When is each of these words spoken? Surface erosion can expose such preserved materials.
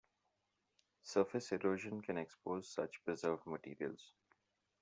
Surface 1.03 1.51
erosion 1.51 2.01
can 2.01 2.17
expose 2.17 2.67
such 2.67 3.03
preserved 3.05 3.45
materials. 3.45 4.13